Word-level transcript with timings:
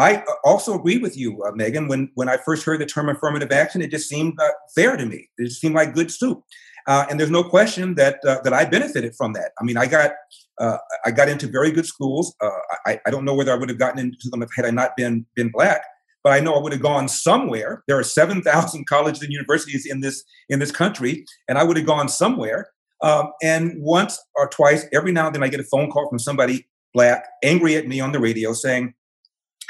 I 0.00 0.24
also 0.44 0.78
agree 0.78 0.98
with 0.98 1.16
you, 1.16 1.42
uh, 1.44 1.52
Megan. 1.52 1.86
When 1.86 2.10
when 2.14 2.28
I 2.28 2.38
first 2.38 2.64
heard 2.64 2.80
the 2.80 2.86
term 2.86 3.08
affirmative 3.08 3.52
action, 3.52 3.82
it 3.82 3.90
just 3.90 4.08
seemed 4.08 4.34
uh, 4.40 4.50
fair 4.74 4.96
to 4.96 5.04
me. 5.04 5.28
It 5.38 5.48
just 5.48 5.60
seemed 5.60 5.74
like 5.74 5.94
good 5.94 6.10
soup. 6.10 6.42
Uh, 6.86 7.04
and 7.10 7.20
there's 7.20 7.30
no 7.30 7.44
question 7.44 7.94
that 7.96 8.18
uh, 8.26 8.40
that 8.44 8.54
I 8.54 8.64
benefited 8.64 9.14
from 9.14 9.34
that. 9.34 9.52
I 9.60 9.64
mean, 9.64 9.76
I 9.76 9.86
got 9.86 10.12
uh, 10.58 10.78
I 11.04 11.10
got 11.10 11.28
into 11.28 11.46
very 11.46 11.70
good 11.70 11.86
schools. 11.86 12.34
Uh, 12.40 12.48
I, 12.86 12.98
I 13.06 13.10
don't 13.10 13.24
know 13.26 13.34
whether 13.34 13.52
I 13.52 13.56
would 13.56 13.68
have 13.68 13.78
gotten 13.78 13.98
into 14.00 14.28
them 14.30 14.44
had 14.56 14.64
I 14.64 14.70
not 14.70 14.96
been 14.96 15.26
been 15.36 15.50
black, 15.50 15.82
but 16.24 16.32
I 16.32 16.40
know 16.40 16.54
I 16.54 16.62
would 16.62 16.72
have 16.72 16.82
gone 16.82 17.06
somewhere. 17.08 17.82
There 17.86 17.98
are 17.98 18.02
seven 18.02 18.42
thousand 18.42 18.86
colleges 18.86 19.22
and 19.22 19.32
universities 19.32 19.86
in 19.86 20.00
this 20.00 20.24
in 20.48 20.58
this 20.60 20.72
country, 20.72 21.24
and 21.48 21.58
I 21.58 21.64
would 21.64 21.76
have 21.76 21.86
gone 21.86 22.08
somewhere. 22.08 22.70
Um, 23.02 23.32
and 23.42 23.74
once 23.78 24.18
or 24.34 24.48
twice, 24.48 24.86
every 24.92 25.12
now 25.12 25.26
and 25.26 25.34
then, 25.34 25.42
I 25.42 25.48
get 25.48 25.60
a 25.60 25.64
phone 25.64 25.90
call 25.90 26.08
from 26.08 26.18
somebody 26.18 26.66
black, 26.92 27.26
angry 27.42 27.76
at 27.76 27.86
me 27.86 28.00
on 28.00 28.12
the 28.12 28.18
radio, 28.18 28.52
saying, 28.52 28.94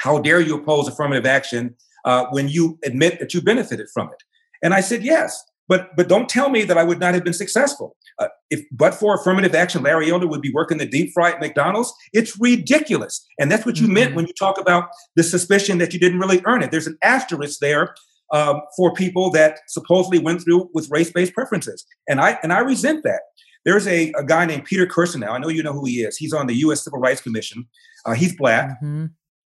"How 0.01 0.19
dare 0.19 0.41
you 0.41 0.55
oppose 0.55 0.87
affirmative 0.87 1.25
action 1.25 1.75
uh, 2.05 2.25
when 2.31 2.47
you 2.47 2.79
admit 2.83 3.19
that 3.19 3.33
you 3.33 3.41
benefited 3.41 3.87
from 3.93 4.07
it?" 4.07 4.23
And 4.63 4.73
I 4.73 4.81
said, 4.81 5.03
"Yes." 5.03 5.43
But 5.71 5.95
but 5.95 6.09
don't 6.09 6.27
tell 6.27 6.49
me 6.49 6.65
that 6.65 6.77
I 6.77 6.83
would 6.83 6.99
not 6.99 7.13
have 7.13 7.23
been 7.23 7.33
successful. 7.33 7.95
Uh, 8.19 8.27
if 8.49 8.61
but 8.71 8.93
for 8.93 9.15
affirmative 9.15 9.55
action, 9.55 9.83
Larry 9.83 10.11
Elder 10.11 10.27
would 10.27 10.41
be 10.41 10.51
working 10.53 10.77
the 10.77 10.85
deep 10.85 11.11
fry 11.13 11.31
at 11.31 11.39
McDonald's. 11.39 11.93
It's 12.11 12.37
ridiculous, 12.39 13.25
and 13.39 13.49
that's 13.49 13.65
what 13.65 13.77
you 13.77 13.85
mm-hmm. 13.85 13.93
meant 13.93 14.15
when 14.15 14.27
you 14.27 14.33
talk 14.33 14.59
about 14.59 14.89
the 15.15 15.23
suspicion 15.23 15.77
that 15.77 15.93
you 15.93 15.99
didn't 15.99 16.19
really 16.19 16.41
earn 16.45 16.61
it. 16.61 16.71
There's 16.71 16.87
an 16.87 16.97
asterisk 17.03 17.59
there 17.59 17.95
um, 18.33 18.61
for 18.75 18.93
people 18.93 19.31
that 19.31 19.59
supposedly 19.69 20.19
went 20.19 20.43
through 20.43 20.69
with 20.73 20.89
race-based 20.91 21.33
preferences, 21.33 21.85
and 22.09 22.19
I 22.19 22.37
and 22.43 22.51
I 22.51 22.59
resent 22.59 23.03
that. 23.03 23.21
There's 23.63 23.87
a, 23.87 24.11
a 24.17 24.25
guy 24.25 24.45
named 24.45 24.65
Peter 24.65 24.85
Kirsanow 24.85 25.21
now. 25.21 25.33
I 25.33 25.37
know 25.37 25.47
you 25.47 25.63
know 25.63 25.73
who 25.73 25.85
he 25.85 26.01
is. 26.01 26.17
He's 26.17 26.33
on 26.33 26.47
the 26.47 26.55
U.S. 26.55 26.83
Civil 26.83 26.99
Rights 26.99 27.21
Commission. 27.21 27.65
Uh, 28.05 28.13
he's 28.13 28.35
black, 28.35 28.71
mm-hmm. 28.83 29.05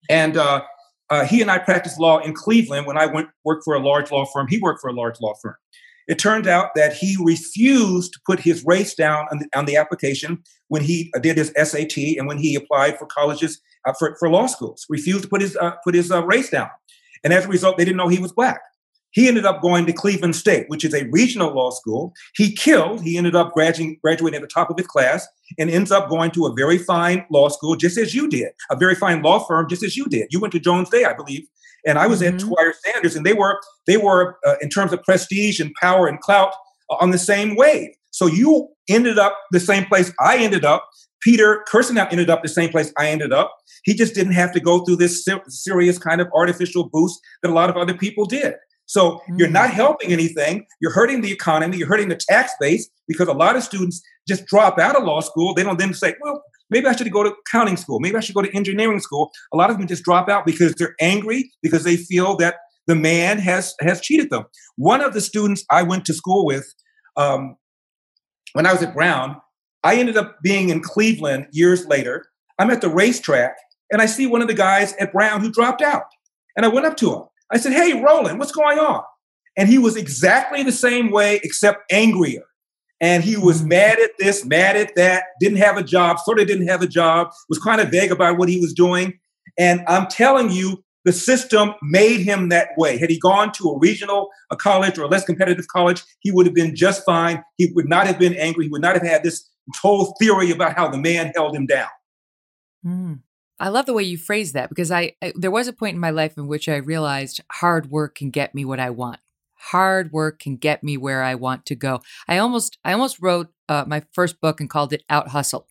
And 0.10 0.38
uh, 0.38 0.62
uh, 1.10 1.26
he 1.26 1.42
and 1.42 1.52
I 1.52 1.58
practiced 1.58 2.00
law 2.00 2.20
in 2.20 2.34
Cleveland 2.34 2.88
when 2.88 2.98
I 2.98 3.06
went 3.06 3.30
worked 3.44 3.64
for 3.66 3.76
a 3.76 3.80
large 3.80 4.12
law 4.12 4.26
firm. 4.26 4.48
He 4.48 4.60
worked 4.60 4.82
for 4.82 4.90
a 4.90 4.94
large 4.94 5.20
law 5.22 5.34
firm. 5.42 5.56
It 6.08 6.20
turned 6.20 6.48
out 6.48 6.74
that 6.76 6.94
he 6.94 7.18
refused 7.22 8.14
to 8.14 8.20
put 8.26 8.40
his 8.40 8.66
race 8.66 8.96
down 8.96 9.28
on 9.32 9.40
the, 9.40 9.48
on 9.56 9.66
the 9.66 9.76
application 9.76 10.44
when 10.68 10.84
he 10.84 11.12
did 11.22 11.38
his 11.38 11.54
SAT 11.56 11.98
and 12.18 12.28
when 12.28 12.38
he 12.38 12.56
applied 12.56 12.98
for 12.98 13.06
colleges 13.06 13.62
uh, 13.86 13.94
for, 13.98 14.16
for 14.20 14.30
law 14.30 14.48
schools. 14.48 14.86
Refused 14.90 15.24
to 15.24 15.30
put 15.30 15.42
his 15.42 15.56
uh, 15.58 15.72
put 15.84 15.96
his 15.96 16.12
uh, 16.12 16.24
race 16.26 16.50
down, 16.50 16.70
and 17.24 17.34
as 17.34 17.46
a 17.46 17.50
result, 17.50 17.78
they 17.78 17.86
didn't 17.86 17.98
know 17.98 18.08
he 18.08 18.20
was 18.20 18.32
black. 18.32 18.62
He 19.12 19.28
ended 19.28 19.46
up 19.46 19.62
going 19.62 19.86
to 19.86 19.94
Cleveland 19.94 20.36
State, 20.36 20.66
which 20.70 20.86
is 20.86 20.94
a 20.94 21.08
regional 21.10 21.54
law 21.54 21.70
school. 21.72 22.14
He 22.36 22.54
killed. 22.54 23.02
He 23.02 23.18
ended 23.18 23.36
up 23.36 23.54
graduating, 23.54 24.00
graduating 24.02 24.38
at 24.38 24.42
the 24.42 24.48
top 24.48 24.70
of 24.70 24.78
his 24.78 24.88
class 24.88 25.28
and 25.58 25.70
ends 25.70 25.92
up 25.92 26.10
going 26.10 26.32
to 26.32 26.46
a 26.46 26.54
very 26.54 26.78
fine 26.78 27.26
law 27.30 27.50
school, 27.50 27.76
just 27.76 27.98
as 27.98 28.16
you 28.16 28.30
did, 28.30 28.52
a 28.70 28.76
very 28.76 28.96
fine 28.96 29.22
law 29.22 29.40
firm, 29.40 29.68
just 29.68 29.84
as 29.84 29.98
you 29.98 30.06
did. 30.06 30.28
You 30.32 30.40
went 30.40 30.54
to 30.54 30.60
Jones 30.60 30.90
Day, 30.90 31.04
I 31.04 31.14
believe, 31.14 31.46
and 31.86 31.98
I 31.98 32.08
was 32.08 32.22
mm-hmm. 32.22 32.36
at 32.36 32.42
Squire 32.42 32.74
Sanders, 32.86 33.16
and 33.16 33.26
they 33.26 33.34
were 33.34 33.60
they 33.88 33.98
were 33.98 34.38
uh, 34.46 34.56
in 34.62 34.70
terms 34.70 34.94
of 34.94 35.04
prestige 35.04 35.60
and 35.60 35.74
power 35.76 36.08
and 36.08 36.20
clout 36.20 36.54
uh, 36.90 36.96
on 37.02 37.12
the 37.12 37.18
same 37.18 37.56
wave. 37.56 37.90
So 38.12 38.28
you 38.28 38.70
ended 38.90 39.18
up 39.18 39.38
the 39.52 39.60
same 39.60 39.86
place 39.86 40.14
I 40.20 40.38
ended 40.38 40.66
up. 40.66 40.90
Peter 41.22 41.64
Kirsanow 41.72 42.12
ended 42.12 42.30
up 42.30 42.42
the 42.42 42.50
same 42.50 42.70
place 42.70 42.92
I 42.98 43.10
ended 43.10 43.32
up. 43.32 43.56
He 43.84 43.94
just 43.94 44.16
didn't 44.16 44.34
have 44.34 44.52
to 44.54 44.60
go 44.60 44.84
through 44.84 44.98
this 44.98 45.24
ser- 45.24 45.44
serious 45.48 45.98
kind 45.98 46.20
of 46.20 46.28
artificial 46.34 46.90
boost 46.90 47.20
that 47.42 47.50
a 47.50 47.54
lot 47.54 47.70
of 47.70 47.78
other 47.78 47.94
people 47.94 48.26
did. 48.26 48.56
So 48.92 49.12
mm-hmm. 49.12 49.36
you're 49.38 49.50
not 49.50 49.70
mm. 49.70 49.76
helping 49.76 50.12
anything. 50.12 50.66
You're 50.82 50.92
hurting 50.92 51.22
the 51.22 51.32
economy. 51.32 51.78
You're 51.78 51.88
hurting 51.88 52.10
the 52.10 52.18
tax 52.18 52.52
base 52.60 52.90
because 53.08 53.30
a 53.30 53.34
lot 53.34 53.56
of 53.56 53.64
students 53.64 54.02
just 54.28 54.46
drop 54.48 54.78
out 54.80 54.98
of 54.98 55.06
law 55.06 55.22
school. 55.22 55.54
They 55.54 55.64
don't 55.64 55.80
then 55.80 55.94
say, 55.94 56.14
well, 56.22 56.44
maybe 56.70 56.88
I 56.88 56.94
should 56.94 57.10
go 57.10 57.24
to 57.24 57.34
accounting 57.48 57.78
school. 57.78 58.02
Maybe 58.02 58.18
I 58.18 58.20
should 58.20 58.36
go 58.36 58.42
to 58.42 58.54
engineering 58.54 59.00
school. 59.00 59.32
A 59.54 59.56
lot 59.56 59.70
of 59.70 59.78
them 59.78 59.88
just 59.88 60.04
drop 60.04 60.28
out 60.28 60.46
because 60.46 60.74
they're 60.74 60.96
angry 61.00 61.50
because 61.64 61.86
they 61.86 61.96
feel 61.96 62.36
that 62.38 62.56
the 62.86 62.96
man 62.96 63.40
has 63.40 63.74
has 63.80 64.02
cheated 64.02 64.30
them. 64.30 64.44
One 64.76 65.00
of 65.00 65.14
the 65.14 65.22
students 65.22 65.64
I 65.72 65.84
went 65.84 66.04
to 66.08 66.14
school 66.14 66.46
with 66.46 66.68
um, 67.16 67.56
when 68.52 68.66
I 68.66 68.74
was 68.74 68.84
at 68.84 68.94
Brown, 68.94 69.38
I 69.86 69.96
ended 69.96 70.18
up 70.18 70.36
being 70.44 70.68
in 70.68 70.82
Cleveland 70.82 71.48
years 71.54 71.86
later. 71.86 72.26
I'm 72.60 72.70
at 72.70 72.82
the 72.82 72.90
racetrack 72.90 73.56
and 73.90 74.02
I 74.02 74.06
see 74.06 74.28
one 74.28 74.42
of 74.42 74.50
the 74.50 74.54
guys 74.54 74.94
at 75.00 75.14
Brown 75.14 75.40
who 75.40 75.50
dropped 75.50 75.82
out. 75.82 76.04
And 76.58 76.66
I 76.66 76.70
went 76.70 76.86
up 76.86 76.98
to 76.98 77.16
him 77.16 77.24
I 77.52 77.58
said, 77.58 77.74
Hey, 77.74 78.02
Roland, 78.02 78.40
what's 78.40 78.52
going 78.52 78.80
on? 78.80 79.04
And 79.58 79.68
he 79.68 79.78
was 79.78 79.96
exactly 79.96 80.64
the 80.64 80.72
same 80.72 81.12
way, 81.12 81.40
except 81.44 81.92
angrier. 81.92 82.44
And 83.02 83.24
he 83.24 83.36
was 83.36 83.64
mad 83.64 84.00
at 84.00 84.12
this, 84.20 84.46
mad 84.46 84.78
at 84.78 84.96
that, 84.96 85.24
didn't 85.40 85.58
have 85.58 85.76
a 85.76 85.84
job, 85.84 86.20
sort 86.20 86.40
of 86.40 86.48
didn't 86.48 86.68
have 86.68 86.82
a 86.82 86.88
job, 86.88 87.32
was 87.50 87.58
kind 87.58 87.82
of 87.82 87.90
vague 87.90 88.12
about 88.12 88.38
what 88.38 88.48
he 88.48 88.60
was 88.60 88.74
doing. 88.74 89.20
And 89.58 89.82
I'm 89.88 90.08
telling 90.08 90.52
you, 90.52 90.84
the 91.04 91.12
system 91.12 91.74
made 91.82 92.22
him 92.22 92.50
that 92.50 92.70
way. 92.78 92.98
Had 92.98 93.10
he 93.10 93.18
gone 93.18 93.52
to 93.54 93.72
a 93.72 93.80
regional 93.80 94.30
a 94.52 94.56
college 94.56 95.00
or 95.00 95.04
a 95.04 95.08
less 95.08 95.26
competitive 95.26 95.68
college, 95.68 96.04
he 96.20 96.32
would 96.32 96.46
have 96.46 96.54
been 96.54 96.76
just 96.76 97.04
fine. 97.04 97.44
He 97.58 97.72
would 97.74 97.90
not 97.90 98.06
have 98.06 98.20
been 98.20 98.36
angry. 98.36 98.66
He 98.66 98.70
would 98.70 98.84
not 98.84 98.94
have 98.94 99.04
had 99.04 99.24
this 99.24 99.50
whole 99.82 100.16
theory 100.20 100.52
about 100.52 100.76
how 100.76 100.90
the 100.90 101.00
man 101.00 101.32
held 101.36 101.56
him 101.56 101.66
down. 101.66 101.90
Mm. 102.86 103.20
I 103.62 103.70
love 103.70 103.86
the 103.86 103.94
way 103.94 104.02
you 104.02 104.18
phrase 104.18 104.54
that 104.54 104.70
because 104.70 104.90
I, 104.90 105.14
I, 105.22 105.34
there 105.36 105.52
was 105.52 105.68
a 105.68 105.74
point 105.74 105.94
in 105.94 106.02
my 106.02 106.10
life 106.10 106.36
in 106.36 106.48
which 106.48 106.68
I 106.68 106.78
realized 106.78 107.42
hard 107.52 107.92
work 107.92 108.16
can 108.16 108.32
get 108.32 108.56
me 108.56 108.66
what 108.66 108.80
I 108.80 108.90
want. 108.90 109.20
Hard 109.54 110.12
work 110.12 110.40
can 110.40 110.58
get 110.58 110.84
me 110.84 110.98
where 110.98 111.22
I 111.22 111.36
want 111.36 111.68
to 111.68 111.76
go. 111.76 112.02
I 112.28 112.40
almost 112.40 112.80
I 112.84 112.94
almost 112.94 113.22
wrote 113.22 113.50
uh, 113.70 113.86
my 113.88 114.02
first 114.14 114.42
book 114.42 114.60
and 114.60 114.68
called 114.68 114.94
it 114.94 115.04
Out 115.12 115.28
Hustle, 115.28 115.68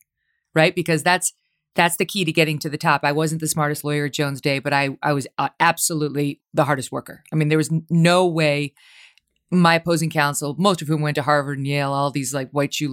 right? 0.54 0.72
Because 0.72 1.02
that's 1.02 1.32
that's 1.74 1.96
the 1.96 2.04
key 2.04 2.24
to 2.24 2.30
getting 2.30 2.60
to 2.60 2.68
the 2.68 2.78
top. 2.78 3.00
I 3.02 3.10
wasn't 3.10 3.40
the 3.40 3.48
smartest 3.48 3.82
lawyer 3.82 4.04
at 4.04 4.12
Jones 4.12 4.40
Day, 4.40 4.60
but 4.60 4.72
I 4.72 4.96
I 5.02 5.12
was 5.12 5.26
uh, 5.36 5.48
absolutely 5.58 6.40
the 6.54 6.66
hardest 6.66 6.92
worker. 6.92 7.24
I 7.32 7.34
mean, 7.36 7.48
there 7.48 7.58
was 7.58 7.72
no 7.90 8.24
way 8.24 8.72
my 9.50 9.74
opposing 9.74 10.10
counsel, 10.10 10.54
most 10.58 10.80
of 10.80 10.86
whom 10.86 11.00
went 11.00 11.16
to 11.16 11.22
Harvard 11.22 11.58
and 11.58 11.66
Yale, 11.66 11.92
all 11.92 12.12
these 12.12 12.32
like 12.32 12.50
white 12.50 12.72
shoe 12.72 12.88